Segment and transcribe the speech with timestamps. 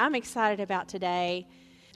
[0.00, 1.46] I'm excited about today.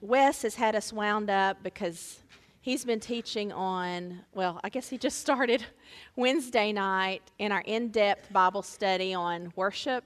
[0.02, 2.18] Wes has had us wound up because
[2.60, 5.64] he's been teaching on, well, I guess he just started
[6.14, 10.04] Wednesday night in our in depth Bible study on worship,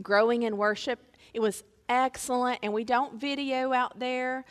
[0.00, 1.00] growing in worship.
[1.34, 4.44] It was excellent, and we don't video out there.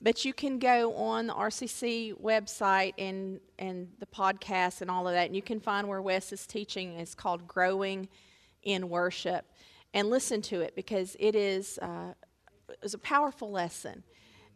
[0.00, 5.12] But you can go on the RCC website and, and the podcast and all of
[5.12, 6.94] that, and you can find where Wes is teaching.
[6.94, 8.08] It's called Growing
[8.62, 9.44] in Worship.
[9.94, 12.12] And listen to it because it is, uh,
[12.82, 14.02] is a powerful lesson.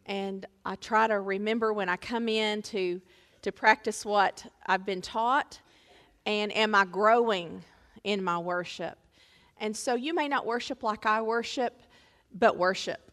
[0.05, 3.01] And I try to remember when I come in to,
[3.41, 5.59] to practice what I've been taught,
[6.25, 7.63] and am I growing
[8.03, 8.97] in my worship?
[9.57, 11.81] And so you may not worship like I worship,
[12.33, 13.11] but worship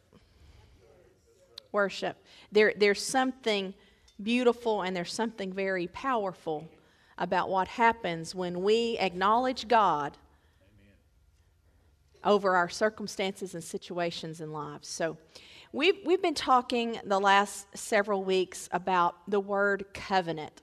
[1.72, 2.16] worship.
[2.52, 3.74] There, there's something
[4.22, 6.68] beautiful and there's something very powerful
[7.18, 10.16] about what happens when we acknowledge God
[12.24, 14.88] over our circumstances and situations in lives.
[14.88, 15.16] So,
[15.72, 20.62] we've, we've been talking the last several weeks about the word covenant.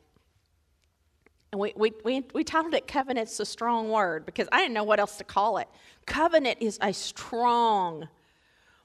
[1.51, 4.83] And we, we, we, we titled it Covenant's a Strong Word because I didn't know
[4.83, 5.67] what else to call it.
[6.05, 8.09] Covenant is a strong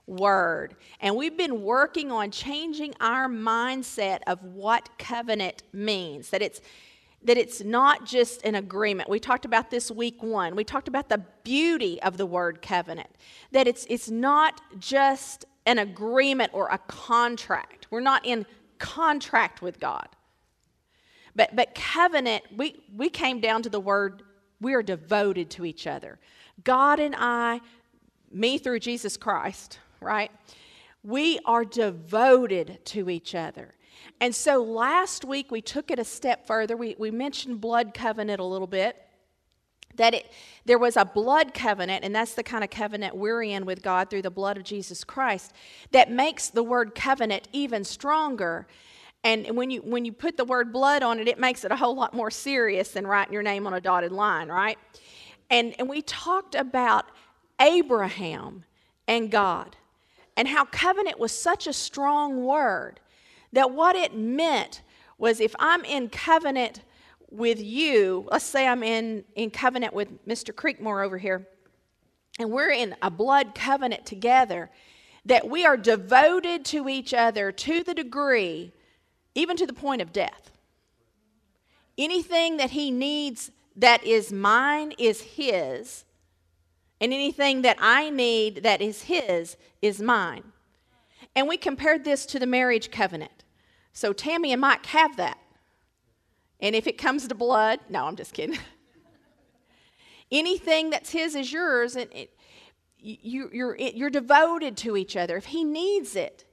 [0.07, 0.77] word.
[1.01, 6.31] And we've been working on changing our mindset of what covenant means.
[6.31, 6.61] That it's
[7.25, 9.09] that it's not just an agreement.
[9.09, 10.57] We talked about this week 1.
[10.57, 13.11] We talked about the beauty of the word covenant.
[13.53, 17.87] That it's it's not just an agreement or a contract.
[17.91, 18.47] We're not in
[18.79, 20.09] contract with God.
[21.37, 24.23] But but covenant, we we came down to the word
[24.61, 26.19] we are devoted to each other.
[26.65, 27.61] God and I,
[28.31, 30.31] me through Jesus Christ, right?
[31.03, 33.75] We are devoted to each other.
[34.21, 36.77] And so last week we took it a step further.
[36.77, 38.97] We, we mentioned blood covenant a little bit.
[39.97, 40.33] That it,
[40.65, 44.09] there was a blood covenant, and that's the kind of covenant we're in with God
[44.09, 45.53] through the blood of Jesus Christ,
[45.91, 48.67] that makes the word covenant even stronger.
[49.23, 51.77] And when you, when you put the word blood on it, it makes it a
[51.77, 54.79] whole lot more serious than writing your name on a dotted line, right?
[55.51, 57.05] And, and we talked about
[57.61, 58.65] Abraham
[59.07, 59.77] and God
[60.39, 62.99] and how covenant was such a strong word
[63.53, 64.83] that what it meant
[65.19, 66.83] was if I'm in covenant
[67.31, 70.53] with you, let's say I'm in, in covenant with Mr.
[70.53, 71.47] Creekmore over here,
[72.39, 74.71] and we're in a blood covenant together,
[75.25, 78.73] that we are devoted to each other to the degree,
[79.35, 80.51] even to the point of death.
[81.97, 86.05] Anything that he needs that is mine is his,
[87.03, 90.45] and anything that I need that is His is mine.
[91.35, 93.42] And we compared this to the marriage covenant.
[93.93, 95.39] So Tammy and Mike have that.
[96.61, 98.59] And if it comes to blood, no, I'm just kidding.
[100.33, 102.37] anything that's His is yours, and it,
[102.99, 105.37] you, you're, you're devoted to each other.
[105.37, 106.45] If He needs it,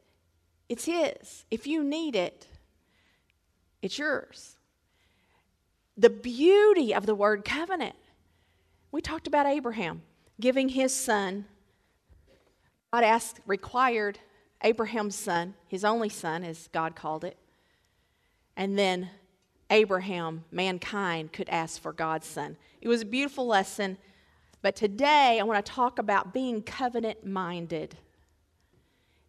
[0.68, 1.46] it's His.
[1.52, 2.48] If you need it,
[3.82, 4.58] it's yours.
[5.96, 7.96] The beauty of the word covenant.
[8.92, 10.02] We talked about Abraham
[10.40, 11.46] giving his son,
[12.94, 14.20] God asked, required
[14.64, 17.38] Abraham's son, his only son, as God called it.
[18.58, 19.10] And then
[19.70, 22.58] Abraham, mankind, could ask for God's son.
[22.82, 23.98] It was a beautiful lesson.
[24.62, 27.96] But today I want to talk about being covenant minded.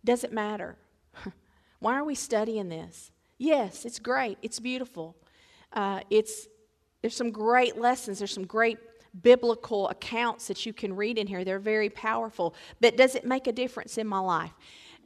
[0.04, 0.76] Does it matter?
[1.78, 3.12] Why are we studying this?
[3.38, 4.38] Yes, it's great.
[4.42, 5.16] It's beautiful.
[5.72, 6.48] Uh, it's,
[7.00, 8.18] there's some great lessons.
[8.18, 8.78] There's some great
[9.22, 11.44] biblical accounts that you can read in here.
[11.44, 12.54] They're very powerful.
[12.80, 14.52] But does it make a difference in my life?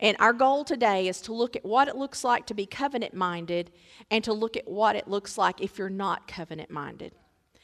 [0.05, 3.15] And our goal today is to look at what it looks like to be covenant
[3.15, 3.71] minded
[4.11, 7.15] and to look at what it looks like if you're not covenant minded.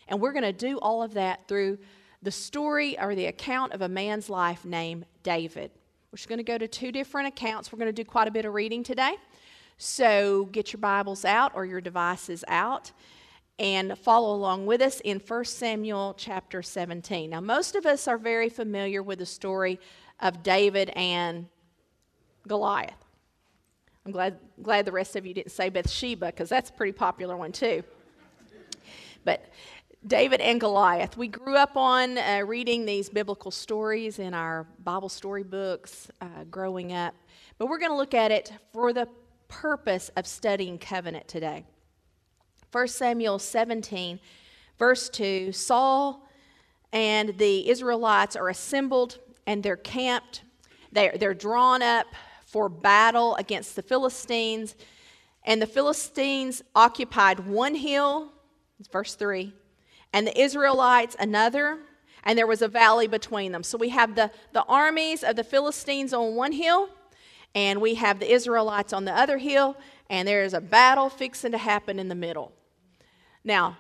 [0.09, 1.77] And we're going to do all of that through
[2.23, 5.71] the story or the account of a man's life named David.
[6.11, 7.71] We're just going to go to two different accounts.
[7.71, 9.17] We're going to do quite a bit of reading today.
[9.77, 12.91] So get your Bibles out or your devices out
[13.59, 17.29] and follow along with us in 1 Samuel chapter 17.
[17.29, 19.79] Now, most of us are very familiar with the story
[20.21, 21.47] of David and
[22.47, 22.95] Goliath.
[24.07, 27.37] I'm glad, glad the rest of you didn't say Bathsheba because that's a pretty popular
[27.37, 27.83] one too.
[29.25, 29.51] But
[30.07, 31.19] David and Goliath.
[31.19, 36.45] We grew up on uh, reading these biblical stories in our Bible story books uh,
[36.51, 37.15] growing up,
[37.59, 39.07] but we're going to look at it for the
[39.49, 41.65] purpose of studying covenant today.
[42.73, 44.19] 1 Samuel 17,
[44.79, 46.27] verse 2 Saul
[46.93, 50.45] and the Israelites are assembled and they're camped.
[50.93, 52.07] They're, they're drawn up
[52.51, 54.75] for battle against the Philistines.
[55.45, 58.33] And the Philistines occupied one hill,
[58.93, 59.55] verse 3,
[60.13, 61.79] and the Israelites another.
[62.25, 63.63] and there was a valley between them.
[63.63, 66.91] So we have the, the armies of the Philistines on one hill,
[67.55, 69.77] and we have the Israelites on the other hill,
[70.11, 72.53] and there is a battle fixing to happen in the middle.
[73.43, 73.79] Now,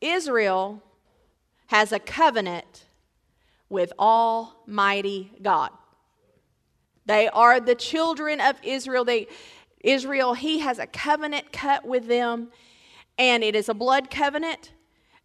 [0.00, 0.82] Israel
[1.68, 2.84] has a covenant
[3.70, 5.70] with Almighty God.
[7.06, 9.04] They are the children of Israel.
[9.04, 9.28] They,
[9.80, 12.48] Israel, he has a covenant cut with them,
[13.18, 14.72] and it is a blood covenant.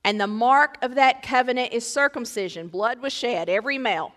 [0.04, 2.68] And the mark of that covenant is circumcision.
[2.68, 4.14] Blood was shed, every male,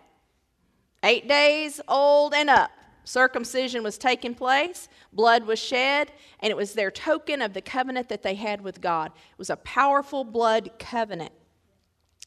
[1.03, 2.71] eight days old and up.
[3.05, 8.09] Circumcision was taking place, blood was shed, and it was their token of the covenant
[8.09, 9.11] that they had with God.
[9.33, 11.33] It was a powerful blood covenant.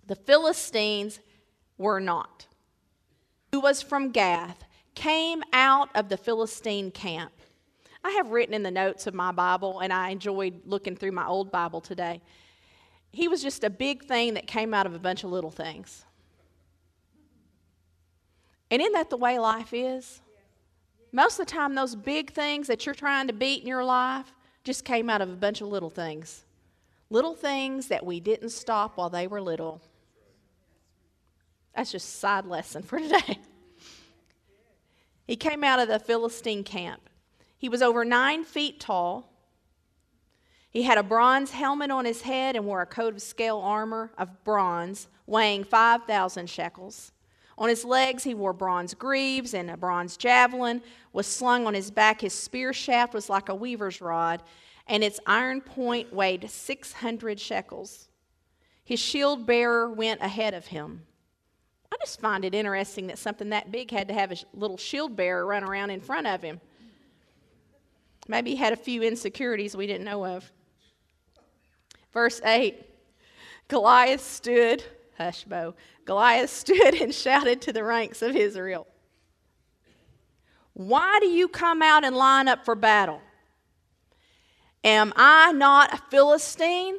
[0.06, 1.22] The Philistines
[1.78, 2.48] were not.
[3.54, 4.65] Who was from Gath
[4.96, 7.32] came out of the Philistine camp.
[8.04, 11.26] I have written in the notes of my Bible, and I enjoyed looking through my
[11.26, 12.22] old Bible today.
[13.12, 16.06] He was just a big thing that came out of a bunch of little things.
[18.70, 20.22] And isn't that the way life is?
[21.12, 24.34] Most of the time, those big things that you're trying to beat in your life
[24.64, 26.46] just came out of a bunch of little things.
[27.10, 29.82] Little things that we didn't stop while they were little.
[31.76, 33.40] That's just a side lesson for today.
[35.26, 37.10] He came out of the Philistine camp.
[37.58, 39.32] He was over nine feet tall.
[40.70, 44.12] He had a bronze helmet on his head and wore a coat of scale armor
[44.18, 47.12] of bronze, weighing 5,000 shekels.
[47.58, 50.82] On his legs, he wore bronze greaves, and a bronze javelin
[51.14, 52.20] was slung on his back.
[52.22, 54.44] His spear shaft was like a weaver's rod,
[54.88, 58.10] and its iron point weighed 600 shekels.
[58.84, 61.06] His shield bearer went ahead of him.
[61.96, 65.16] I just find it interesting that something that big had to have a little shield
[65.16, 66.60] bearer run around in front of him.
[68.28, 70.52] Maybe he had a few insecurities we didn't know of.
[72.14, 72.84] Verse 8
[73.70, 74.84] Goliath stood,
[75.18, 78.88] hush, Bo, Goliath stood and shouted to the ranks of Israel,
[80.74, 83.22] Why do you come out and line up for battle?
[84.84, 86.98] Am I not a Philistine?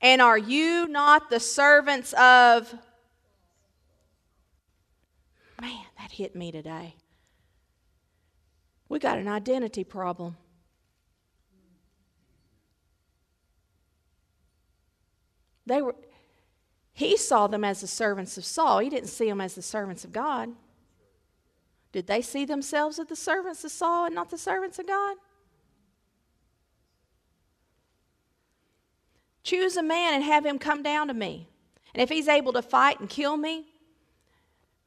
[0.00, 2.74] And are you not the servants of.
[5.60, 6.96] Man, that hit me today.
[8.88, 10.36] We got an identity problem.
[15.66, 15.94] They were
[16.92, 18.78] he saw them as the servants of Saul.
[18.78, 20.50] He didn't see them as the servants of God.
[21.90, 25.16] Did they see themselves as the servants of Saul and not the servants of God?
[29.42, 31.48] Choose a man and have him come down to me.
[31.94, 33.66] And if he's able to fight and kill me,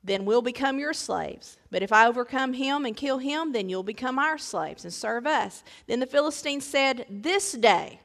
[0.07, 1.57] then we'll become your slaves.
[1.69, 5.27] But if I overcome him and kill him, then you'll become our slaves and serve
[5.27, 5.63] us.
[5.85, 7.99] Then the Philistines said, This day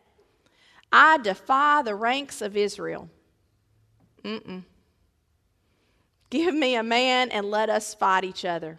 [0.92, 3.08] I defy the ranks of Israel.
[4.24, 4.64] Mm-mm.
[6.28, 8.78] Give me a man and let us fight each other.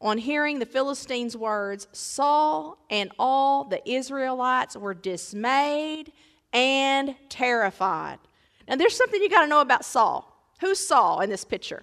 [0.00, 6.12] On hearing the Philistines' words, Saul and all the Israelites were dismayed
[6.52, 8.18] and terrified.
[8.68, 10.32] Now, there's something you got to know about Saul.
[10.60, 11.82] Who's Saul in this picture?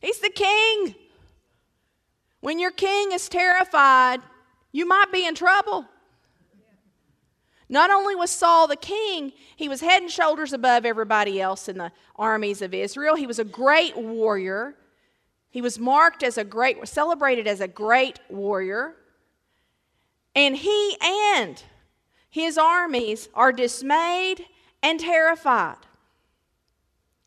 [0.00, 0.94] He's the king.
[2.40, 4.20] When your king is terrified,
[4.72, 5.86] you might be in trouble.
[7.68, 11.78] Not only was Saul the king, he was head and shoulders above everybody else in
[11.78, 13.14] the armies of Israel.
[13.14, 14.74] He was a great warrior.
[15.50, 18.96] He was marked as a great, celebrated as a great warrior.
[20.34, 21.62] And he and
[22.28, 24.44] his armies are dismayed
[24.82, 25.76] and terrified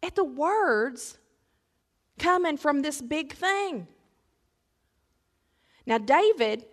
[0.02, 1.18] at the words
[2.20, 3.88] coming from this big thing.
[5.86, 6.66] Now, David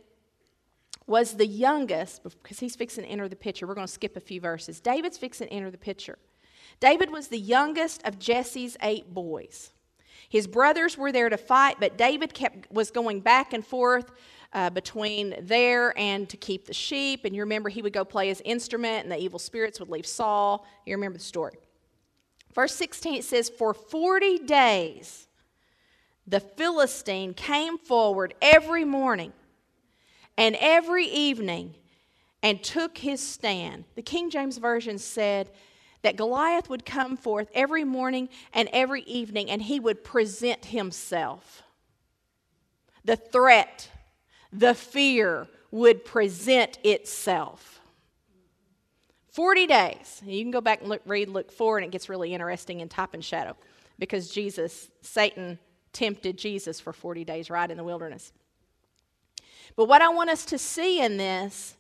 [1.07, 3.67] was the youngest, because he's fixing to enter the picture.
[3.67, 4.81] We're going to skip a few verses.
[4.81, 6.19] David's fixing to enter the picture.
[6.79, 9.73] David was the youngest of Jesse's eight boys.
[10.29, 14.13] His brothers were there to fight, but David kept was going back and forth
[14.53, 17.25] uh, between there and to keep the sheep.
[17.25, 20.07] And you remember he would go play his instrument, and the evil spirits would leave
[20.07, 20.65] Saul.
[20.87, 21.55] You remember the story.
[22.55, 25.27] Verse 16 it says, For 40 days
[26.27, 29.33] the Philistine came forward every morning
[30.37, 31.75] and every evening
[32.43, 33.85] and took his stand.
[33.95, 35.51] The King James Version said
[36.03, 41.63] that Goliath would come forth every morning and every evening and he would present himself.
[43.05, 43.91] The threat,
[44.53, 47.81] the fear would present itself.
[49.33, 50.23] 40 days.
[50.25, 52.89] You can go back and look, read Luke 4, and it gets really interesting in
[52.89, 53.57] type and shadow
[53.99, 55.59] because Jesus, Satan
[55.93, 58.33] tempted Jesus for 40 days right in the wilderness.
[59.77, 61.77] But what I want us to see in this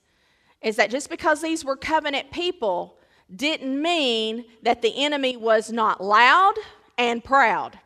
[0.63, 2.97] is that just because these were covenant people
[3.35, 6.55] didn't mean that the enemy was not loud
[6.99, 7.79] and proud,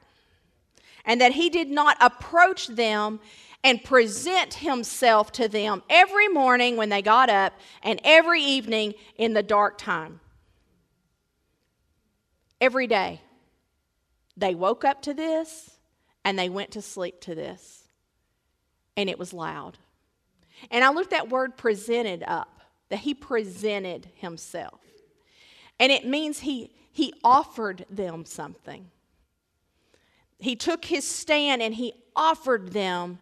[1.04, 3.20] and that he did not approach them
[3.62, 7.52] and present himself to them every morning when they got up
[7.82, 10.20] and every evening in the dark time.
[12.60, 13.20] Every day.
[14.36, 15.73] They woke up to this
[16.24, 17.88] and they went to sleep to this.
[18.96, 19.78] And it was loud.
[20.70, 24.80] And I looked that word presented up, that he presented himself.
[25.78, 28.90] And it means he, he offered them something.
[30.38, 33.18] He took his stand and he offered them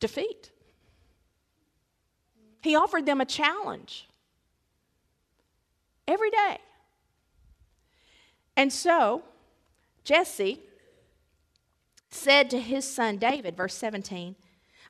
[0.00, 0.50] defeat.
[2.62, 4.08] He offered them a challenge
[6.06, 6.58] every day.
[8.56, 9.22] And so,
[10.04, 10.60] Jesse
[12.10, 14.34] said to his son David, verse 17,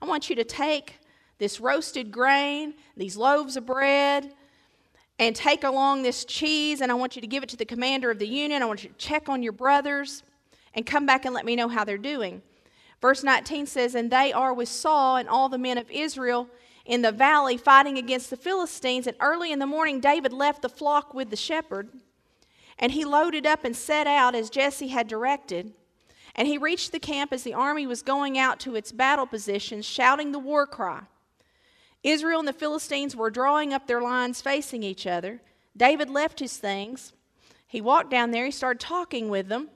[0.01, 0.99] I want you to take
[1.39, 4.33] this roasted grain, these loaves of bread,
[5.19, 8.11] and take along this cheese, and I want you to give it to the commander
[8.11, 8.63] of the union.
[8.63, 10.23] I want you to check on your brothers
[10.75, 12.43] and come back and let me know how they're doing.
[13.01, 16.49] Verse 19 says, And they are with Saul and all the men of Israel
[16.85, 19.07] in the valley fighting against the Philistines.
[19.07, 21.89] And early in the morning, David left the flock with the shepherd,
[22.79, 25.73] and he loaded up and set out as Jesse had directed.
[26.39, 29.85] And he reached the camp as the army was going out to its battle positions,
[29.85, 31.03] shouting the war cry.
[32.05, 35.43] Israel and the Philistines were drawing up their lines facing each other.
[35.77, 37.13] David left his things.
[37.67, 39.69] He walked down there, he started talking with them.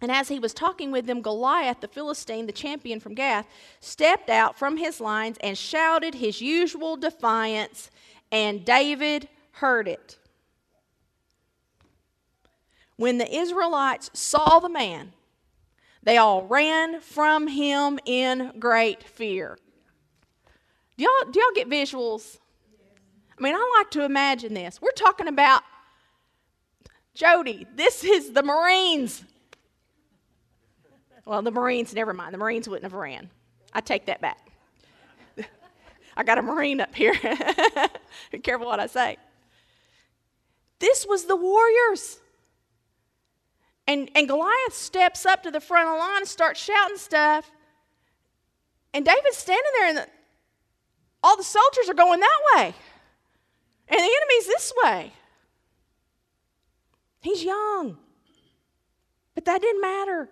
[0.00, 3.46] And as he was talking with them, Goliath, the Philistine, the champion from Gath,
[3.78, 7.90] stepped out from his lines and shouted his usual defiance,
[8.32, 10.16] and David heard it.
[12.96, 15.12] When the Israelites saw the man,
[16.06, 19.58] they all ran from him in great fear.
[20.96, 22.38] Do y'all, do y'all get visuals?
[23.38, 24.80] I mean, I like to imagine this.
[24.80, 25.62] We're talking about
[27.12, 27.66] Jody.
[27.76, 29.22] This is the Marines
[31.26, 32.32] well, the Marines, never mind.
[32.32, 33.28] The Marines wouldn't have ran.
[33.72, 34.48] I take that back.
[36.16, 37.14] I got a Marine up here.
[38.30, 39.16] Be careful what I say.
[40.78, 42.20] This was the warriors.
[43.86, 47.50] And, and Goliath steps up to the front of the line and starts shouting stuff.
[48.92, 50.06] And David's standing there, and the,
[51.22, 52.74] all the soldiers are going that way.
[53.88, 55.12] And the enemy's this way.
[57.20, 57.98] He's young.
[59.34, 60.28] But that didn't matter.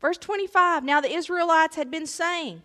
[0.00, 2.62] Verse 25 Now the Israelites had been saying,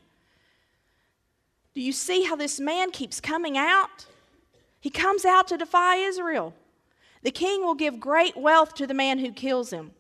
[1.74, 4.05] Do you see how this man keeps coming out?
[4.79, 6.53] He comes out to defy Israel.
[7.25, 9.94] The king will give great wealth to the man who kills him.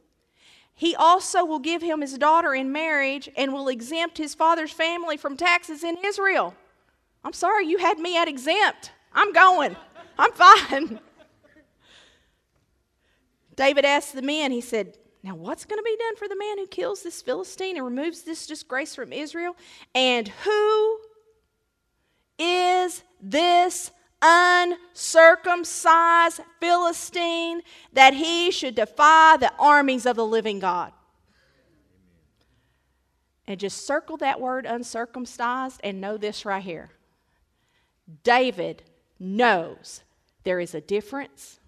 [0.75, 5.17] He also will give him his daughter in marriage and will exempt his father's family
[5.17, 6.53] from taxes in Israel.
[7.23, 8.91] I'm sorry, you had me at exempt.
[9.11, 9.75] I'm going.
[10.19, 10.99] I'm fine.
[13.55, 16.59] David asked the men, he said, now, what's going to be done for the man
[16.59, 19.55] who kills this Philistine and removes this disgrace from Israel?
[19.95, 20.99] And who
[22.37, 23.89] is this
[24.25, 27.61] uncircumcised Philistine
[27.93, 30.93] that he should defy the armies of the living God?
[33.47, 36.89] And just circle that word uncircumcised and know this right here.
[38.23, 38.81] David
[39.19, 40.01] knows
[40.43, 41.59] there is a difference.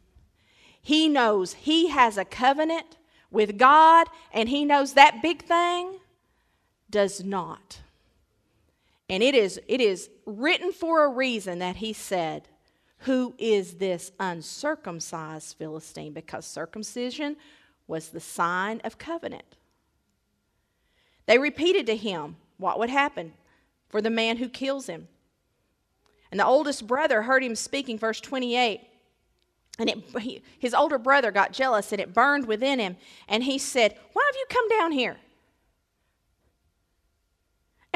[0.82, 2.98] He knows he has a covenant
[3.30, 6.00] with God and he knows that big thing
[6.90, 7.82] does not.
[9.10, 12.48] And it is, it is written for a reason that he said,
[13.00, 16.14] Who is this uncircumcised Philistine?
[16.14, 17.38] Because circumcision
[17.88, 19.56] was the sign of covenant.
[21.26, 23.34] They repeated to him what would happen
[23.90, 25.08] for the man who kills him.
[26.32, 28.82] And the oldest brother heard him speaking, verse 28.
[29.80, 32.98] And it, his older brother got jealous and it burned within him.
[33.28, 35.18] And he said, Why have you come down here?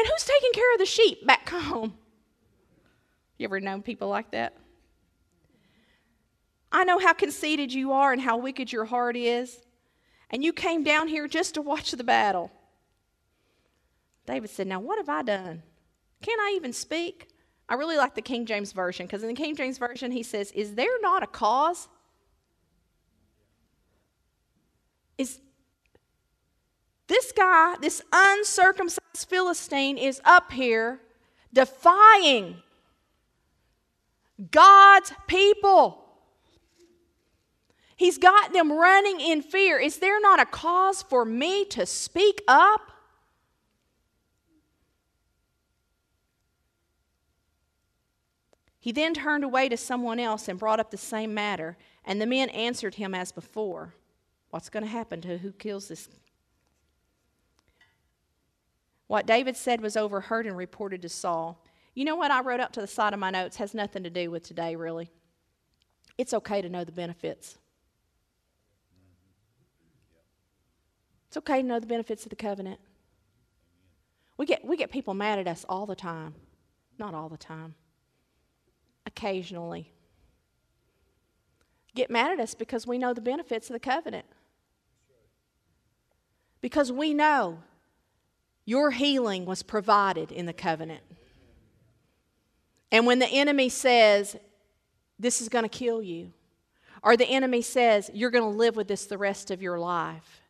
[0.01, 1.93] And who's taking care of the sheep back home?
[3.37, 4.57] You ever known people like that?
[6.71, 9.61] I know how conceited you are and how wicked your heart is.
[10.31, 12.51] And you came down here just to watch the battle.
[14.25, 15.61] David said, Now, what have I done?
[16.23, 17.27] Can I even speak?
[17.69, 20.51] I really like the King James Version because in the King James Version he says,
[20.53, 21.87] Is there not a cause?
[25.19, 25.41] Is
[27.11, 31.01] this guy, this uncircumcised Philistine, is up here
[31.53, 32.55] defying
[34.49, 36.05] God's people.
[37.97, 39.77] He's got them running in fear.
[39.77, 42.79] Is there not a cause for me to speak up?
[48.79, 52.25] He then turned away to someone else and brought up the same matter, and the
[52.25, 53.93] men answered him as before.
[54.49, 56.07] What's going to happen to who kills this?
[59.11, 61.61] What David said was overheard and reported to Saul.
[61.95, 64.09] You know what I wrote up to the side of my notes has nothing to
[64.09, 65.11] do with today, really.
[66.17, 67.57] It's okay to know the benefits.
[71.27, 72.79] It's okay to know the benefits of the covenant.
[74.37, 76.33] We get, we get people mad at us all the time.
[76.97, 77.75] Not all the time
[79.05, 79.91] occasionally
[81.95, 84.25] get mad at us because we know the benefits of the covenant.
[86.61, 87.59] Because we know
[88.65, 91.03] your healing was provided in the covenant.
[92.91, 94.35] And when the enemy says,
[95.19, 96.31] This is going to kill you,
[97.03, 100.41] or the enemy says, You're going to live with this the rest of your life,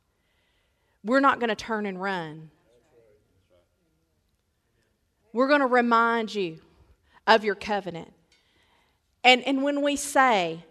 [1.03, 2.51] we're not going to turn and run.
[5.33, 6.59] We're going to remind you
[7.25, 8.11] of your covenant.
[9.23, 10.65] And, and when we say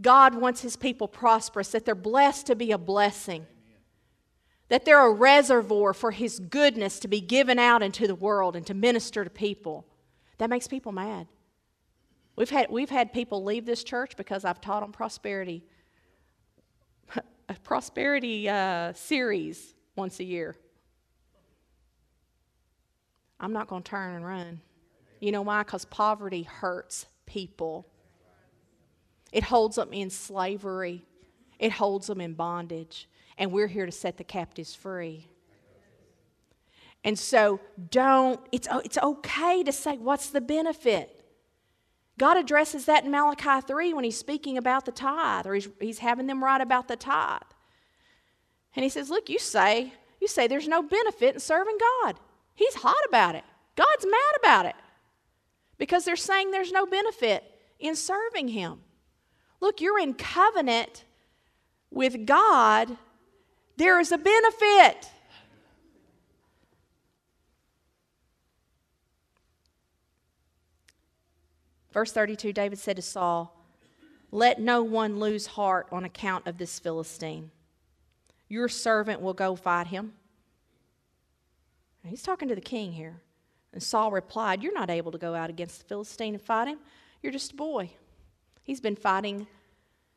[0.00, 3.46] God wants his people prosperous, that they're blessed to be a blessing,
[4.68, 8.66] that they're a reservoir for his goodness to be given out into the world and
[8.66, 9.86] to minister to people,
[10.38, 11.26] that makes people mad.
[12.36, 15.64] We've had, we've had people leave this church because I've taught on prosperity,
[17.48, 20.56] a prosperity uh, series once a year.
[23.38, 24.60] I'm not going to turn and run.
[25.20, 25.62] You know why?
[25.62, 27.86] Because poverty hurts people.
[29.32, 31.04] It holds them in slavery,
[31.58, 33.08] it holds them in bondage.
[33.36, 35.28] And we're here to set the captives free.
[37.02, 37.60] And so
[37.90, 41.24] don't, it's, it's okay to say, what's the benefit?
[42.18, 45.98] God addresses that in Malachi 3 when he's speaking about the tithe, or he's, he's
[45.98, 47.42] having them write about the tithe.
[48.76, 52.16] And he says, Look, you say, you say there's no benefit in serving God.
[52.54, 53.44] He's hot about it.
[53.76, 54.76] God's mad about it.
[55.76, 57.44] Because they're saying there's no benefit
[57.80, 58.80] in serving him.
[59.60, 61.04] Look, you're in covenant
[61.90, 62.96] with God,
[63.76, 65.10] there is a benefit.
[71.92, 73.56] Verse 32 David said to Saul,
[74.30, 77.50] Let no one lose heart on account of this Philistine.
[78.48, 80.14] Your servant will go fight him.
[82.04, 83.22] He's talking to the king here.
[83.72, 86.78] And Saul replied, You're not able to go out against the Philistine and fight him.
[87.22, 87.90] You're just a boy.
[88.62, 89.46] He's been fighting,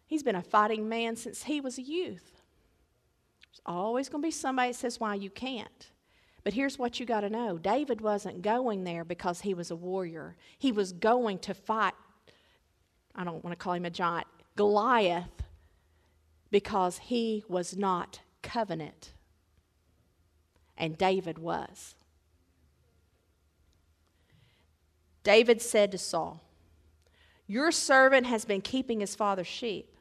[0.05, 2.36] he's been a fighting man since he was a youth.
[3.57, 5.89] There's always going to be somebody that says why you can't.
[6.43, 9.75] But here's what you got to know David wasn't going there because he was a
[9.75, 11.93] warrior, he was going to fight.
[13.15, 15.43] I don't want to call him a giant, Goliath,
[16.51, 19.13] because he was not covenant.
[20.77, 21.95] And David was.
[25.23, 26.43] David said to Saul,
[27.47, 29.96] your servant has been keeping his father's sheep.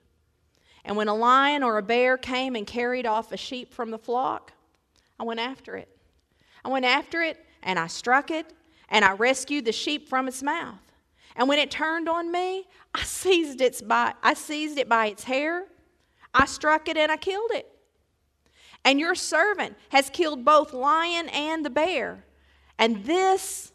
[0.87, 3.99] And when a lion or a bear came and carried off a sheep from the
[3.99, 4.53] flock,
[5.19, 5.89] I went after it.
[6.65, 8.53] I went after it and I struck it
[8.89, 10.79] and I rescued the sheep from its mouth.
[11.35, 15.25] And when it turned on me, I seized, its by, I seized it by its
[15.25, 15.67] hair,
[16.33, 17.69] I struck it and I killed it.
[18.85, 22.25] And your servant has killed both lion and the bear.
[22.79, 23.73] And this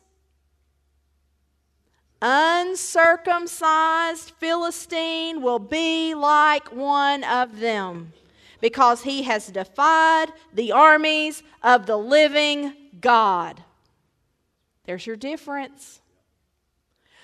[2.21, 8.13] uncircumcised Philistine will be like one of them
[8.61, 13.63] because he has defied the armies of the living God.
[14.85, 16.01] There's your difference.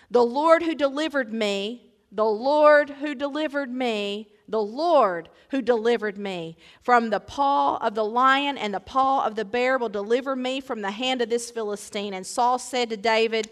[0.09, 6.57] The Lord who delivered me, the Lord who delivered me, the Lord who delivered me
[6.81, 10.61] from the paw of the lion and the paw of the bear will deliver me
[10.61, 12.13] from the hand of this Philistine.
[12.13, 13.51] And Saul said to David,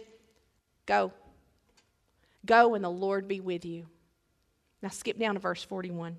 [0.85, 1.11] Go.
[2.45, 3.87] Go and the Lord be with you.
[4.81, 6.15] Now skip down to verse 41.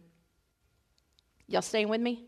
[1.49, 2.25] Y'all staying with me?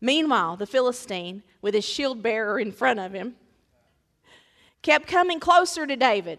[0.00, 3.36] Meanwhile, the Philistine, with his shield bearer in front of him,
[4.82, 6.38] kept coming closer to David.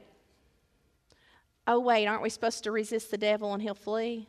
[1.65, 4.27] Oh, wait, aren't we supposed to resist the devil and he'll flee?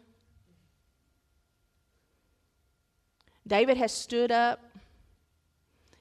[3.47, 4.61] David has stood up.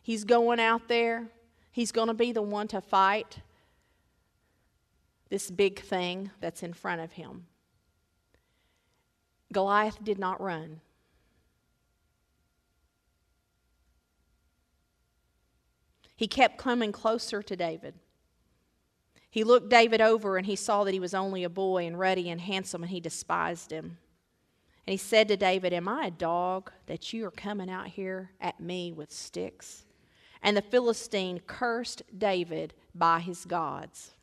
[0.02, 1.28] He's going out there.
[1.72, 3.40] He's going to be the one to fight
[5.36, 7.46] this big thing that's in front of him.
[9.52, 10.80] Goliath did not run.
[16.16, 17.96] He kept coming closer to David.
[19.30, 22.30] He looked David over and he saw that he was only a boy and ruddy
[22.30, 23.98] and handsome, and he despised him.
[24.88, 28.32] And he said to David, Am I a dog that you are coming out here
[28.40, 29.84] at me with sticks?
[30.42, 34.16] And the Philistine cursed David by his gods.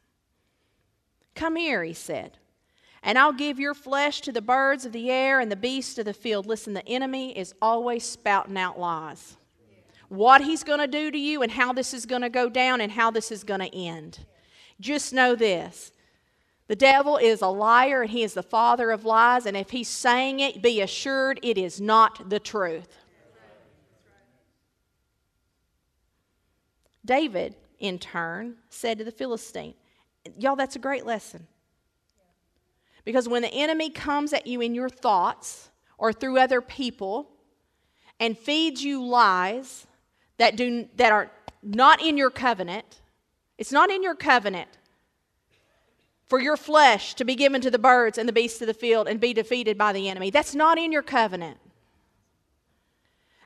[1.34, 2.38] Come here, he said,
[3.02, 6.04] and I'll give your flesh to the birds of the air and the beasts of
[6.04, 6.46] the field.
[6.46, 9.36] Listen, the enemy is always spouting out lies.
[10.08, 12.80] What he's going to do to you and how this is going to go down
[12.80, 14.26] and how this is going to end.
[14.78, 15.92] Just know this
[16.68, 19.88] the devil is a liar and he is the father of lies, and if he's
[19.88, 22.96] saying it, be assured it is not the truth.
[27.04, 29.74] David, in turn, said to the Philistine,
[30.38, 31.46] Y'all, that's a great lesson.
[33.04, 37.28] Because when the enemy comes at you in your thoughts or through other people
[38.20, 39.86] and feeds you lies
[40.38, 41.30] that, do, that are
[41.62, 43.00] not in your covenant,
[43.58, 44.68] it's not in your covenant
[46.26, 49.06] for your flesh to be given to the birds and the beasts of the field
[49.06, 50.30] and be defeated by the enemy.
[50.30, 51.58] That's not in your covenant.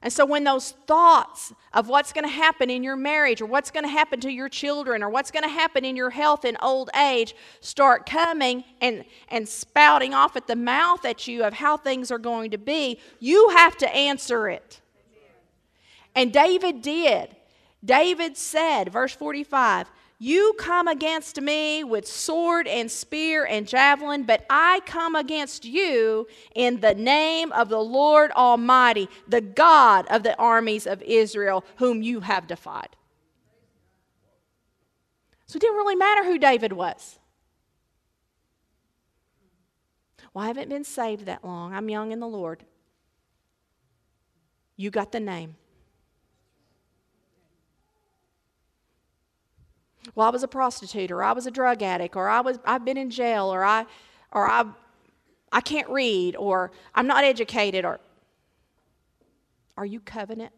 [0.07, 3.73] And so, when those thoughts of what's going to happen in your marriage or what's
[3.73, 6.57] going to happen to your children or what's going to happen in your health in
[6.63, 11.77] old age start coming and, and spouting off at the mouth at you of how
[11.77, 14.81] things are going to be, you have to answer it.
[16.15, 17.35] And David did.
[17.85, 24.47] David said, verse 45, you come against me with sword and spear and javelin, but
[24.49, 30.37] I come against you in the name of the Lord Almighty, the God of the
[30.39, 32.97] armies of Israel, whom you have defied.
[35.47, 37.19] So it didn't really matter who David was.
[40.33, 41.75] Well, I haven't been saved that long.
[41.75, 42.65] I'm young in the Lord.
[44.77, 45.57] You got the name.
[50.15, 52.85] Well, I was a prostitute, or I was a drug addict, or I was, I've
[52.85, 53.87] been in jail, or I,
[54.33, 54.65] or I,
[55.53, 58.01] I can't read, or I'm not educated, or
[59.77, 60.53] are you covenant?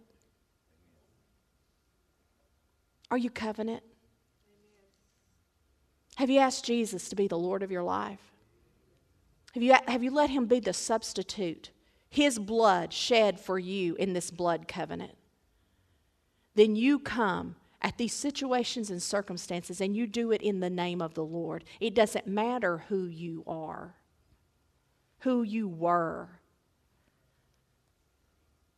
[3.11, 3.83] Are you covenant?
[6.17, 8.21] Have you asked Jesus to be the Lord of your life?
[9.55, 11.71] Have you, have you let him be the substitute?
[12.11, 15.13] His blood shed for you in this blood covenant.
[16.55, 21.01] Then you come at these situations and circumstances, and you do it in the name
[21.01, 21.65] of the Lord.
[21.81, 23.95] It doesn't matter who you are,
[25.21, 26.29] who you were.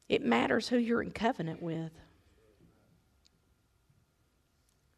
[0.08, 1.92] It matters who you're in covenant with.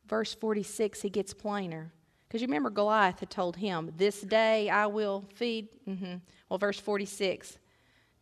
[0.08, 1.92] Verse 46, he gets plainer.
[2.26, 5.68] Because you remember Goliath had told him, This day I will feed.
[5.88, 6.16] Mm-hmm.
[6.48, 7.58] Well, verse 46,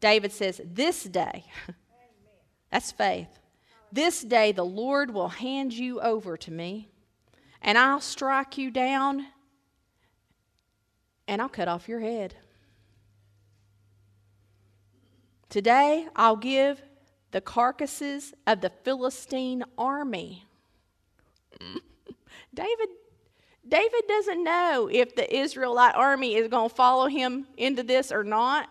[0.01, 1.45] David says, This day.
[2.71, 3.40] That's faith.
[3.93, 6.89] This day the Lord will hand you over to me,
[7.61, 9.27] and I'll strike you down,
[11.27, 12.37] and I'll cut off your head.
[15.49, 16.81] Today I'll give
[17.33, 20.45] the carcasses of the Philistine army.
[22.55, 22.89] David
[23.67, 28.25] David doesn't know if the Israelite army is going to follow him into this or
[28.25, 28.69] not.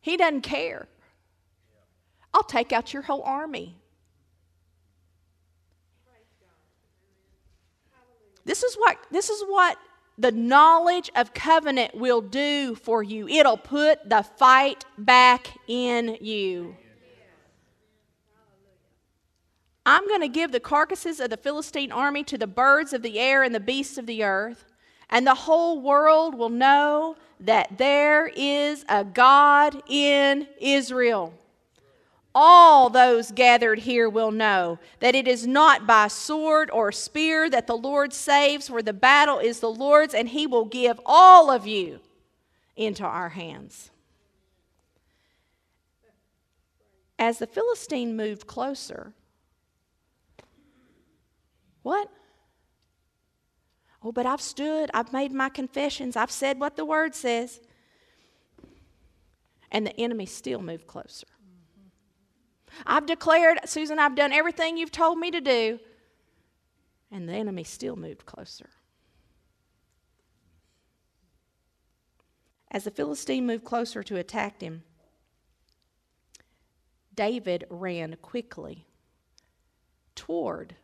[0.00, 0.88] He doesn't care.
[2.34, 3.81] I'll take out your whole army.
[8.44, 9.78] This is what this is what
[10.18, 13.28] the knowledge of covenant will do for you.
[13.28, 16.76] It'll put the fight back in you.
[19.84, 23.18] I'm going to give the carcasses of the Philistine army to the birds of the
[23.18, 24.66] air and the beasts of the earth,
[25.10, 31.34] and the whole world will know that there is a God in Israel
[32.34, 37.66] all those gathered here will know that it is not by sword or spear that
[37.66, 41.66] the Lord saves, for the battle is the Lord's, and he will give all of
[41.66, 42.00] you
[42.76, 43.90] into our hands.
[47.18, 49.12] As the Philistine moved closer,
[51.82, 52.08] what?
[54.02, 57.60] Oh, but I've stood, I've made my confessions, I've said what the word says.
[59.70, 61.26] And the enemy still moved closer.
[62.86, 65.78] I've declared, Susan, I've done everything you've told me to do.
[67.10, 68.70] And the enemy still moved closer.
[72.70, 74.82] As the Philistine moved closer to attack him,
[77.14, 78.86] David ran quickly
[80.14, 80.76] toward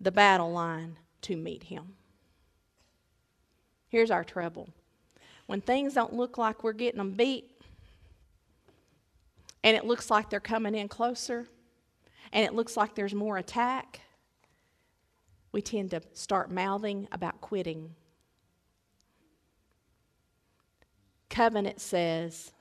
[0.00, 1.94] the battle line to meet him.
[3.88, 4.70] Here's our trouble.
[5.46, 7.51] When things don't look like we're getting them beat,
[9.64, 11.48] and it looks like they're coming in closer,
[12.32, 14.00] and it looks like there's more attack,
[15.52, 17.94] we tend to start mouthing about quitting.
[21.28, 22.52] Covenant says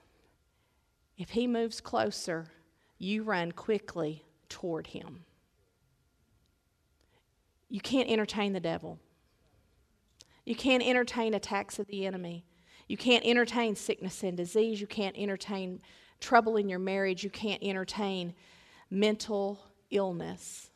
[1.18, 2.48] if he moves closer,
[2.98, 5.24] you run quickly toward him.
[7.70, 9.00] You can't entertain the devil.
[10.46, 12.46] You can't entertain attacks of the enemy.
[12.88, 14.82] You can't entertain sickness and disease.
[14.82, 15.82] You can't entertain
[16.22, 17.24] trouble in your marriage.
[17.24, 18.34] You can't entertain
[18.90, 20.70] mental illness.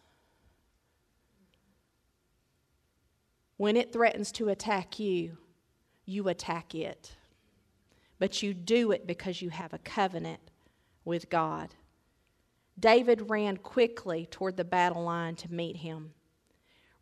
[3.57, 5.37] When it threatens to attack you,
[6.05, 7.13] you attack it.
[8.19, 10.41] But you do it because you have a covenant
[11.03, 11.69] with God.
[12.77, 16.13] David ran quickly toward the battle line to meet him.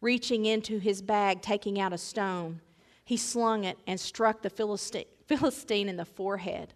[0.01, 2.61] Reaching into his bag, taking out a stone,
[3.05, 4.49] he slung it and struck the
[5.27, 6.73] Philistine in the forehead.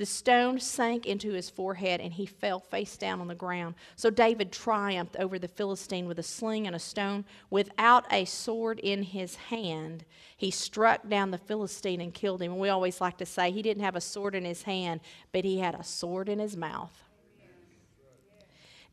[0.00, 3.74] The stone sank into his forehead and he fell face down on the ground.
[3.96, 7.26] So David triumphed over the Philistine with a sling and a stone.
[7.50, 10.06] Without a sword in his hand,
[10.38, 12.52] he struck down the Philistine and killed him.
[12.52, 15.44] And we always like to say he didn't have a sword in his hand, but
[15.44, 17.04] he had a sword in his mouth.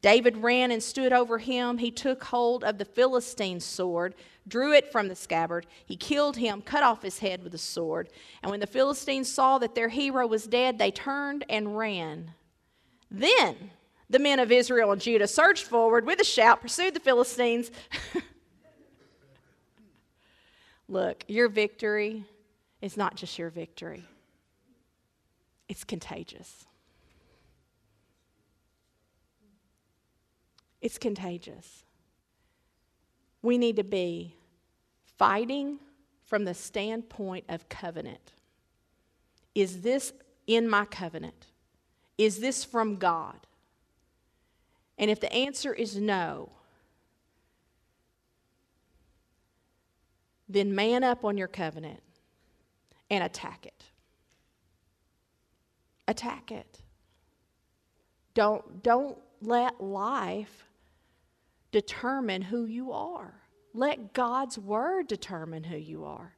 [0.02, 1.80] David ran and stood over him.
[1.80, 4.14] He took hold of the Philistine's sword,
[4.48, 5.66] drew it from the scabbard.
[5.86, 8.10] He killed him, cut off his head with a sword.
[8.42, 12.32] And when the Philistines saw that their hero was dead, they turned and ran.
[13.10, 13.72] Then
[14.10, 17.72] the men of Israel and Judah surged forward with a shout, pursued the Philistines.
[20.88, 22.24] Look, your victory
[22.82, 24.06] is not just your victory,
[25.68, 26.66] it's contagious.
[30.82, 31.84] It's contagious.
[33.42, 34.36] We need to be
[35.18, 35.80] fighting
[36.26, 38.34] from the standpoint of covenant.
[39.56, 40.14] Is this
[40.46, 41.48] in my covenant?
[42.18, 43.48] Is this from God?
[44.98, 46.50] And if the answer is no,
[50.50, 52.02] then man up on your covenant
[53.10, 53.84] and attack it.
[56.08, 56.80] Attack it.
[58.34, 60.67] Don't, don't let life
[61.72, 63.42] determine who you are.
[63.74, 66.36] Let God's word determine who you are.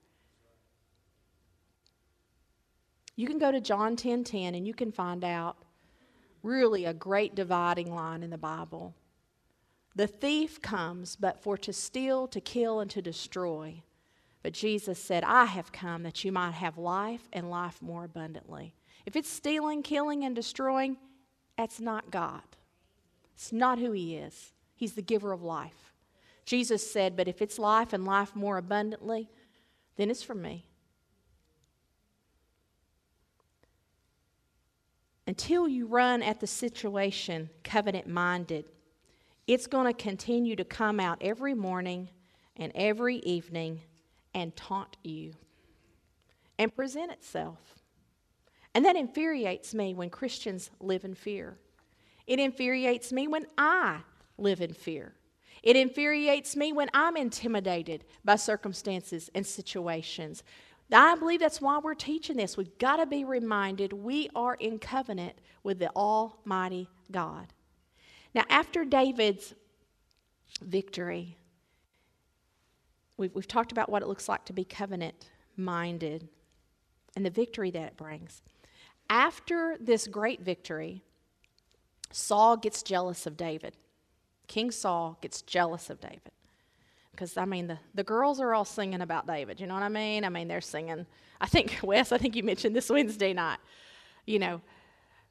[3.16, 5.58] You can go to John 10:10 10, 10, and you can find out
[6.42, 8.96] really a great dividing line in the Bible.
[9.96, 13.84] The thief comes but for to steal, to kill and to destroy.
[14.42, 18.74] But Jesus said, "I have come that you might have life and life more abundantly."
[19.06, 20.98] If it's stealing, killing and destroying,
[21.58, 22.44] that's not God.
[23.34, 24.54] It's not who he is.
[24.80, 25.92] He's the giver of life.
[26.46, 29.30] Jesus said, But if it's life and life more abundantly,
[29.98, 30.64] then it's from me.
[35.28, 38.64] Until you run at the situation covenant minded,
[39.48, 42.08] it's going to continue to come out every morning
[42.56, 43.82] and every evening
[44.34, 45.34] and taunt you
[46.58, 47.76] and present itself.
[48.74, 51.58] And that infuriates me when Christians live in fear.
[52.26, 54.04] It infuriates me when I
[54.42, 55.14] live in fear.
[55.62, 60.44] It infuriates me when I'm intimidated by circumstances and situations.
[60.92, 62.58] I believe that's why we're teaching this.
[62.58, 67.54] We've got to be reminded we are in covenant with the Almighty God.
[68.34, 69.54] Now, after David's
[70.62, 71.38] victory,
[73.18, 76.28] we've, we've talked about what it looks like to be covenant minded
[77.16, 78.42] and the victory that it brings.
[79.10, 81.04] After this great victory,
[82.12, 83.76] Saul gets jealous of David.
[84.50, 86.32] King Saul gets jealous of David.
[87.12, 89.62] Because, I mean, the, the girls are all singing about David.
[89.62, 90.26] You know what I mean?
[90.26, 91.06] I mean, they're singing.
[91.40, 93.60] I think, Wes, I think you mentioned this Wednesday night.
[94.26, 94.62] You know,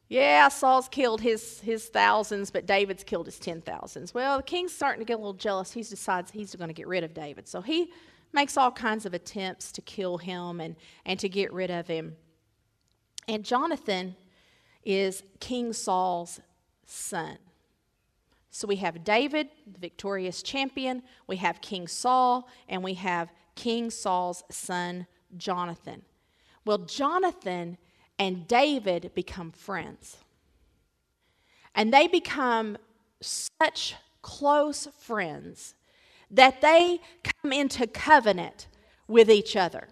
[0.09, 4.15] yeah, Saul's killed his, his thousands, but David's killed his ten thousands.
[4.15, 5.73] Well, the king's starting to get a little jealous.
[5.73, 7.49] He decides he's going to get rid of David.
[7.49, 7.91] So he
[8.33, 12.17] makes all kinds of attempts to kill him and, and to get rid of him.
[13.27, 14.15] And Jonathan
[14.85, 16.41] is King Saul's
[16.87, 17.39] son.
[18.51, 23.91] So we have David, the victorious champion, we have King Saul, and we have King
[23.91, 25.07] Saul's son,
[25.37, 26.03] Jonathan.
[26.65, 27.79] Well, Jonathan
[28.19, 30.19] and David become friends.
[31.75, 32.79] And they become
[33.21, 35.75] such close friends
[36.31, 38.67] that they come into covenant
[39.07, 39.89] with each other.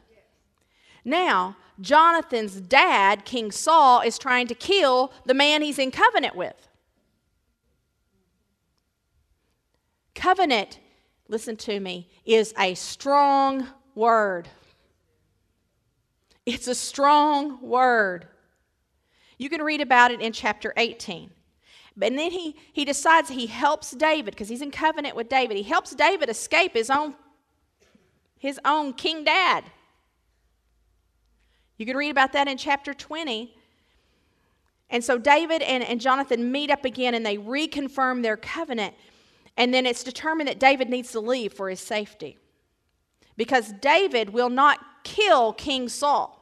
[1.05, 6.66] Now, Jonathan's dad, King Saul, is trying to kill the man he's in covenant with.
[10.17, 10.81] Covenant,
[11.29, 14.49] listen to me, is a strong word.
[16.47, 18.27] It's a strong word.
[19.39, 21.31] You can read about it in chapter 18.
[21.97, 25.57] But then he, he decides he helps David because he's in covenant with David.
[25.57, 27.15] He helps David escape his own,
[28.39, 29.65] his own king dad.
[31.77, 33.55] You can read about that in chapter 20.
[34.89, 38.95] And so David and, and Jonathan meet up again and they reconfirm their covenant.
[39.57, 42.39] And then it's determined that David needs to leave for his safety.
[43.37, 46.33] because David will not kill King Saul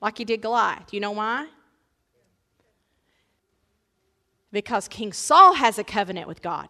[0.00, 0.92] like he did Goliath.
[0.92, 1.46] You know why?
[4.52, 6.68] Because King Saul has a covenant with God.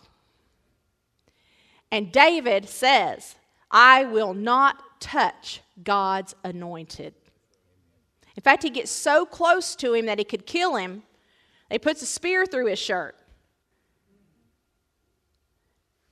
[1.91, 3.35] And David says,
[3.71, 7.15] I will not touch God's anointed.
[8.37, 11.03] In fact, he gets so close to him that he could kill him.
[11.71, 13.17] He puts a spear through his shirt.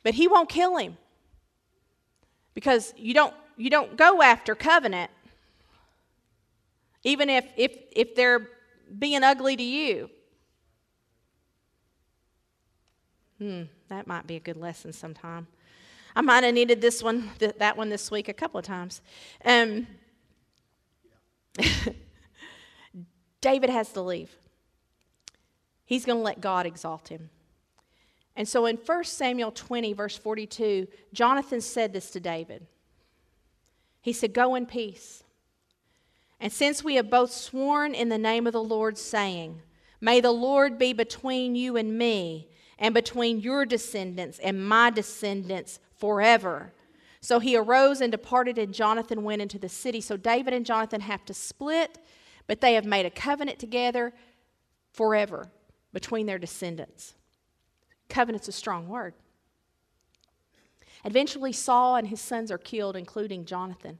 [0.03, 0.97] But he won't kill him.
[2.55, 5.11] Because you don't you don't go after covenant
[7.05, 8.49] even if if if they're
[8.99, 10.11] being ugly to you.
[13.39, 15.47] Hmm, that might be a good lesson sometime.
[16.15, 19.01] I might have needed this one, th- that one this week a couple of times.
[19.45, 19.87] Um,
[23.41, 24.31] David has to leave.
[25.85, 27.31] He's going to let God exalt him.
[28.35, 32.67] And so in 1 Samuel 20, verse 42, Jonathan said this to David.
[34.01, 35.23] He said, Go in peace.
[36.41, 39.61] And since we have both sworn in the name of the Lord, saying,
[40.01, 45.79] May the Lord be between you and me, and between your descendants and my descendants
[45.97, 46.73] forever.
[47.21, 50.01] So he arose and departed, and Jonathan went into the city.
[50.01, 51.99] So David and Jonathan have to split,
[52.49, 54.13] but they have made a covenant together
[54.93, 55.49] forever
[55.93, 57.15] between their descendants.
[58.13, 59.15] Covenant's a strong word.
[61.05, 63.99] Eventually, Saul and his sons are killed, including Jonathan.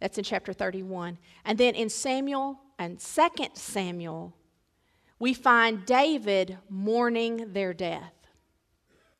[0.00, 1.18] That's in chapter 31.
[1.44, 4.34] And then in Samuel and 2 Samuel,
[5.18, 8.14] we find David mourning their death.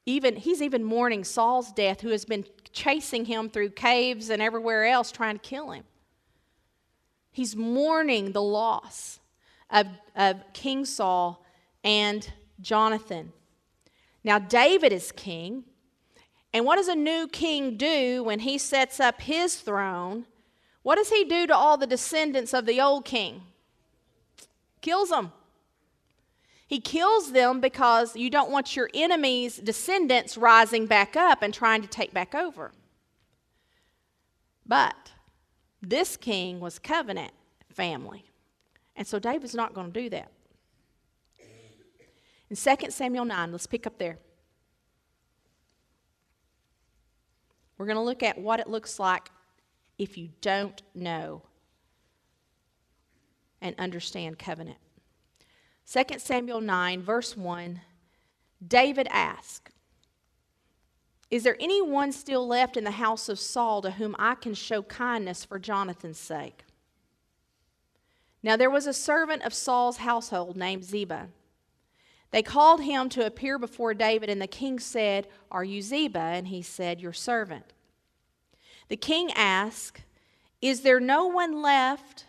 [0.07, 4.85] Even, he's even mourning Saul's death, who has been chasing him through caves and everywhere
[4.87, 5.85] else trying to kill him.
[7.33, 9.19] He's mourning the loss
[9.71, 11.45] of, of King Saul
[11.83, 13.33] and Jonathan.
[14.25, 15.65] Now, David is king.
[16.53, 20.27] And what does a new king do when he sets up his throne?
[20.83, 23.43] What does he do to all the descendants of the old king?
[24.81, 25.33] Kills them.
[26.67, 31.83] He kills them because you don't want your enemy's descendants rising back up and trying
[31.83, 32.73] to take back over.
[34.67, 35.13] But
[35.81, 37.33] this king was covenant
[37.69, 38.25] family.
[38.97, 40.31] And so David's not going to do that.
[42.53, 44.19] In 2 Samuel 9, let's pick up there.
[47.79, 49.31] We're going to look at what it looks like
[49.97, 51.41] if you don't know
[53.63, 54.77] and understand covenant.
[55.91, 57.81] 2 Samuel 9, verse 1
[58.69, 59.71] David asked,
[61.31, 64.83] Is there anyone still left in the house of Saul to whom I can show
[64.83, 66.65] kindness for Jonathan's sake?
[68.43, 71.29] Now there was a servant of Saul's household named Ziba.
[72.33, 76.19] They called him to appear before David, and the king said, Are you Ziba?
[76.19, 77.75] And he said, Your servant.
[78.89, 80.03] The king asked,
[80.63, 82.25] Is there no one left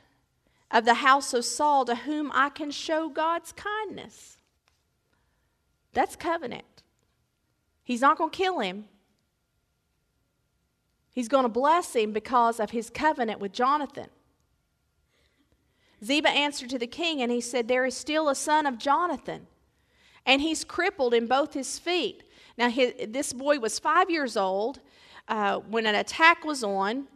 [0.70, 4.38] of the house of Saul to whom I can show God's kindness?
[5.94, 6.84] That's covenant.
[7.86, 8.86] He's not going to kill him.
[11.13, 14.08] He's going to bless him because of his covenant with Jonathan.
[16.04, 19.48] Ziba answered to the king and he said, There is still a son of Jonathan
[20.25, 22.23] and he's crippled in both his feet.
[22.57, 24.79] Now, his, this boy was five years old
[25.27, 27.07] uh, when an attack was on.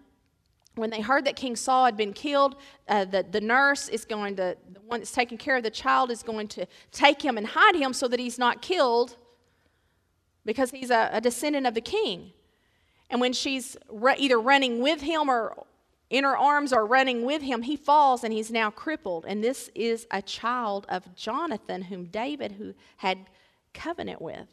[0.75, 2.55] When they heard that King Saul had been killed,
[2.87, 6.11] uh, the, the nurse is going to, the one that's taking care of the child
[6.11, 9.17] is going to take him and hide him so that he's not killed
[10.45, 12.31] because he's a, a descendant of the king.
[13.09, 15.65] And when she's re- either running with him or
[16.09, 19.25] in her arms are running with him, he falls and he's now crippled.
[19.27, 23.25] And this is a child of Jonathan, whom David who had
[23.73, 24.47] covenant with.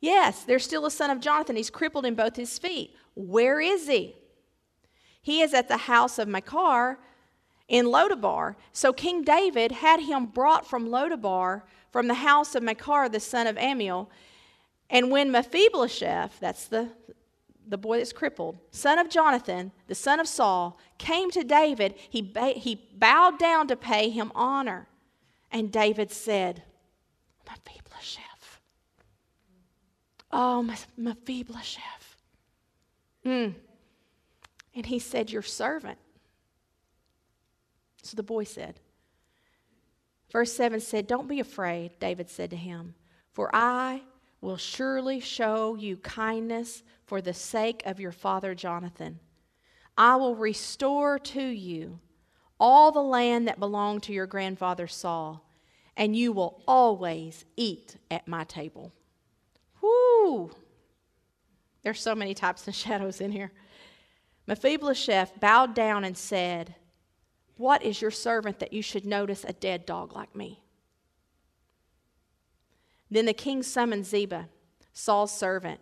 [0.00, 1.56] Yes, there's still a son of Jonathan.
[1.56, 2.96] He's crippled in both his feet.
[3.14, 4.16] Where is he?
[5.22, 6.98] He is at the house of Machir
[7.68, 8.56] in Lodabar.
[8.72, 13.46] So King David had him brought from Lodabar, from the house of Machir, the son
[13.46, 14.10] of Amiel.
[14.88, 16.88] And when Mephibosheth, that's the
[17.70, 22.20] the boy that's crippled, son of Jonathan, the son of Saul, came to David, he,
[22.20, 24.88] ba- he bowed down to pay him honor.
[25.52, 26.64] And David said,
[27.48, 28.60] Mephibosheth.
[30.32, 32.16] Oh, Mephibosheth.
[33.24, 33.54] Mm.
[34.74, 35.98] And he said, Your servant.
[38.02, 38.80] So the boy said,
[40.30, 42.94] Verse 7 said, Don't be afraid, David said to him,
[43.32, 44.02] for I
[44.40, 49.18] will surely show you kindness for the sake of your father Jonathan.
[49.96, 51.98] I will restore to you
[52.58, 55.46] all the land that belonged to your grandfather Saul,
[55.96, 58.92] and you will always eat at my table.
[59.82, 60.50] Whoo!
[61.82, 63.52] There's so many types and shadows in here.
[64.46, 66.74] Mephibosheth bowed down and said,
[67.56, 70.62] What is your servant that you should notice a dead dog like me?
[73.10, 74.48] Then the king summoned Ziba,
[74.92, 75.80] Saul's servant,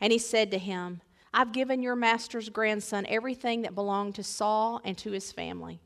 [0.00, 1.00] and he said to him,
[1.34, 5.80] I've given your master's grandson everything that belonged to Saul and to his family.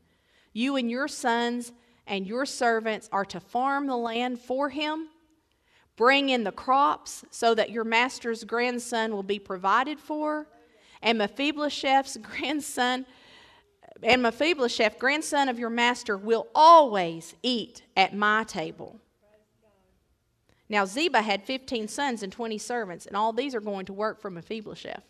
[0.53, 1.71] You and your sons
[2.07, 5.09] and your servants are to farm the land for him,
[5.95, 10.47] bring in the crops so that your master's grandson will be provided for,
[11.01, 13.05] and Mephibosheth's grandson
[14.01, 18.99] and Mephibosheth, grandson of your master, will always eat at my table.
[20.69, 24.21] Now Ziba had 15 sons and 20 servants, and all these are going to work
[24.21, 25.03] for Mephibosheth.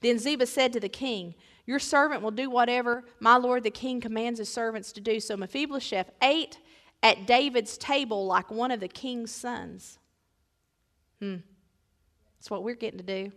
[0.00, 1.34] Then Ziba said to the king,
[1.66, 5.20] Your servant will do whatever my lord the king commands his servants to do.
[5.20, 6.58] So Mephibosheth ate
[7.02, 9.98] at David's table like one of the king's sons.
[11.20, 11.36] Hmm.
[12.38, 13.32] That's what we're getting to do.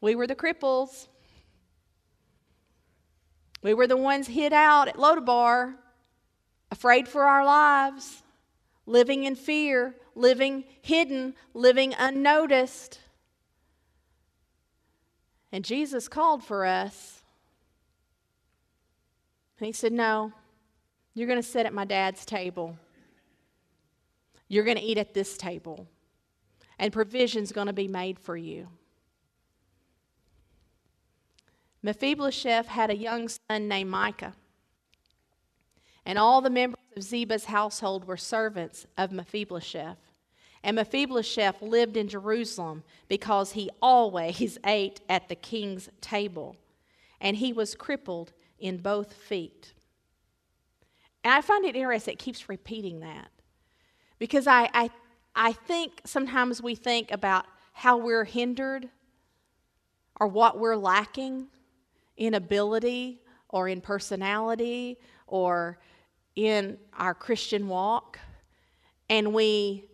[0.00, 1.08] We were the cripples.
[3.62, 5.74] We were the ones hid out at Lodabar,
[6.70, 8.22] afraid for our lives,
[8.86, 12.98] living in fear, living hidden, living unnoticed.
[15.52, 17.22] And Jesus called for us.
[19.58, 20.32] And he said, No,
[21.14, 22.76] you're going to sit at my dad's table.
[24.48, 25.86] You're going to eat at this table.
[26.78, 28.68] And provision's going to be made for you.
[31.82, 34.34] Mephibosheth had a young son named Micah.
[36.06, 39.98] And all the members of Ziba's household were servants of Mephibosheth.
[40.62, 46.56] And Mephibosheth lived in Jerusalem because he always ate at the king's table,
[47.20, 49.74] and he was crippled in both feet.
[51.22, 53.30] And I find it interesting, it keeps repeating that.
[54.18, 54.90] Because I, I,
[55.34, 58.88] I think sometimes we think about how we're hindered
[60.20, 61.48] or what we're lacking
[62.16, 65.78] in ability or in personality or
[66.36, 68.18] in our Christian walk,
[69.08, 69.84] and we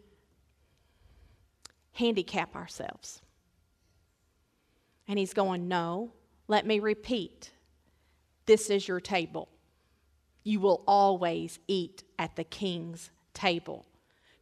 [1.93, 3.21] handicap ourselves.
[5.07, 6.13] And he's going, No,
[6.49, 7.51] let me repeat.
[8.47, 9.49] This is your table.
[10.43, 13.87] You will always eat at the king's table.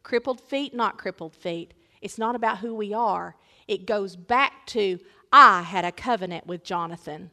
[0.02, 1.74] Crippled feet, not crippled feet.
[2.00, 3.36] It's not about who we are.
[3.66, 4.98] It goes back to,
[5.32, 7.30] I had a covenant with Jonathan.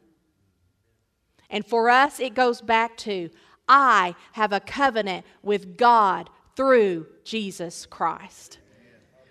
[1.48, 3.30] And for us, it goes back to,
[3.68, 8.58] I have a covenant with God through Jesus Christ.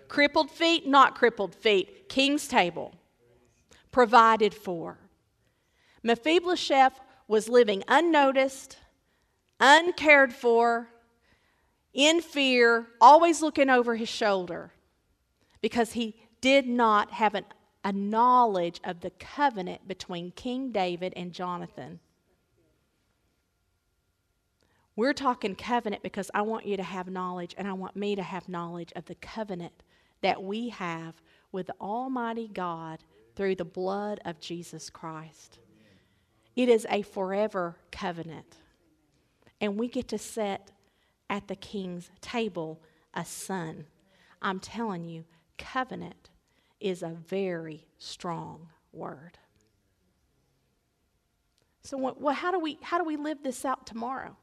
[0.08, 2.08] Crippled feet, not crippled feet.
[2.08, 2.94] King's table.
[3.90, 4.98] Provided for.
[6.02, 8.78] Mephibosheth was living unnoticed,
[9.58, 10.88] uncared for,
[11.92, 14.72] in fear, always looking over his shoulder
[15.60, 17.44] because he did not have an,
[17.82, 21.98] a knowledge of the covenant between King David and Jonathan.
[24.96, 28.22] We're talking covenant because I want you to have knowledge and I want me to
[28.22, 29.82] have knowledge of the covenant
[30.22, 31.14] that we have
[31.52, 33.00] with Almighty God
[33.34, 35.58] through the blood of Jesus Christ.
[36.56, 38.56] It is a forever covenant.
[39.60, 40.72] And we get to sit
[41.28, 42.80] at the king's table
[43.12, 43.84] a son.
[44.40, 45.24] I'm telling you,
[45.58, 46.30] covenant
[46.80, 49.38] is a very strong word.
[51.82, 54.36] So, what, how, do we, how do we live this out tomorrow?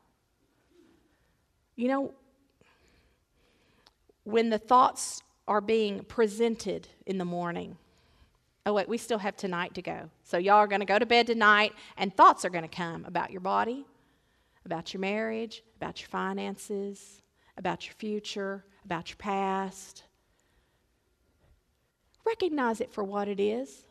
[1.76, 2.14] You know,
[4.24, 7.78] when the thoughts are being presented in the morning.
[8.66, 10.10] Oh, wait, we still have tonight to go.
[10.24, 13.04] So, y'all are going to go to bed tonight, and thoughts are going to come
[13.06, 13.86] about your body,
[14.66, 17.22] about your marriage, about your finances,
[17.58, 20.04] about your future, about your past.
[22.26, 23.84] Recognize it for what it is.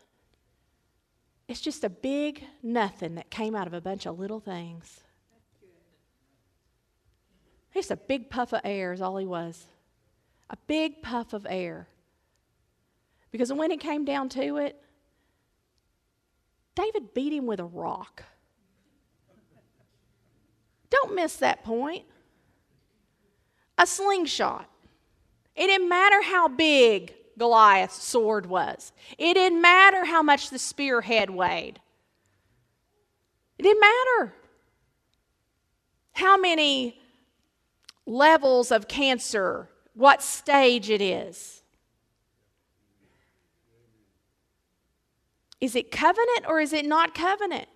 [1.48, 5.01] It's just a big nothing that came out of a bunch of little things.
[7.74, 9.66] Just a big puff of air is all he was
[10.52, 11.88] a big puff of air.
[13.30, 14.78] Because when it came down to it,
[16.74, 18.22] David beat him with a rock.
[20.90, 22.04] Don't miss that point.
[23.78, 24.68] A slingshot.
[25.56, 31.30] It didn't matter how big Goliath's sword was, it didn't matter how much the spearhead
[31.30, 31.80] weighed.
[33.58, 34.34] It didn't matter
[36.12, 37.01] how many
[38.06, 41.62] levels of cancer what stage it is.
[45.60, 47.68] Is it covenant or is it not covenant?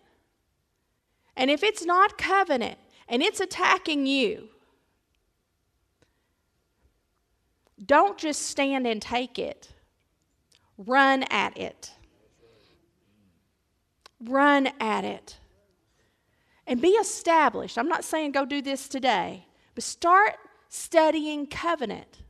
[1.37, 4.49] And if it's not covenant and it's attacking you,
[7.85, 9.69] don't just stand and take it.
[10.79, 11.93] run at it.
[14.21, 15.39] Run at it.
[16.67, 17.79] And be established.
[17.79, 19.47] I'm not saying go do this today,
[19.77, 20.37] but start
[20.71, 22.23] studying covenant.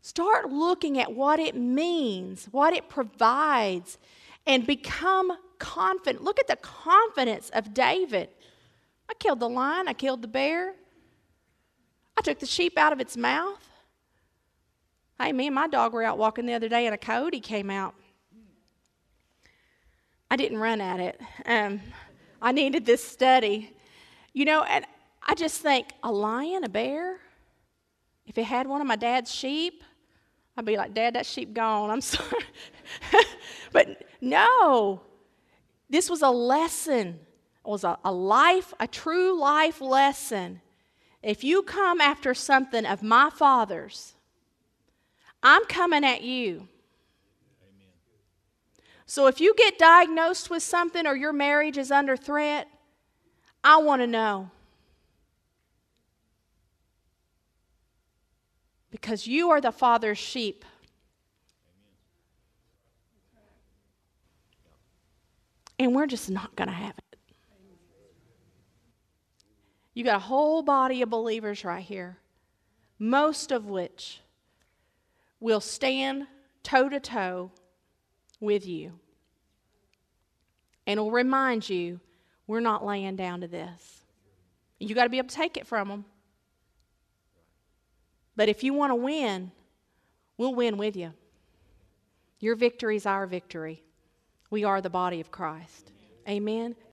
[0.00, 3.98] Start looking at what it means, what it provides,
[4.46, 6.24] and become confident.
[6.24, 8.30] Look at the confidence of David.
[9.10, 10.74] I killed the lion, I killed the bear,
[12.16, 13.68] I took the sheep out of its mouth.
[15.18, 17.70] Hey, me and my dog were out walking the other day, and a coyote came
[17.70, 17.94] out.
[20.30, 21.20] I didn't run at it.
[21.44, 21.80] Um,
[22.40, 23.74] I needed this study.
[24.32, 24.86] You know, and
[25.30, 27.20] I just think a lion, a bear,
[28.26, 29.84] if it had one of my dad's sheep,
[30.56, 31.88] I'd be like, Dad, that sheep gone.
[31.88, 32.42] I'm sorry.
[33.70, 35.02] but no,
[35.88, 37.20] this was a lesson.
[37.64, 40.62] It was a, a life, a true life lesson.
[41.22, 44.14] If you come after something of my father's,
[45.44, 46.66] I'm coming at you.
[49.06, 52.66] So if you get diagnosed with something or your marriage is under threat,
[53.62, 54.50] I want to know.
[58.90, 60.64] Because you are the Father's sheep.
[65.78, 67.10] And we're just not going to have it.
[69.94, 72.18] You got a whole body of believers right here,
[72.98, 74.20] most of which
[75.40, 76.26] will stand
[76.62, 77.50] toe to toe
[78.40, 78.98] with you.
[80.86, 82.00] And will remind you
[82.46, 84.04] we're not laying down to this.
[84.78, 86.04] You got to be able to take it from them.
[88.40, 89.52] But if you want to win,
[90.38, 91.12] we'll win with you.
[92.38, 93.82] Your victory is our victory.
[94.48, 95.92] We are the body of Christ.
[96.26, 96.74] Amen.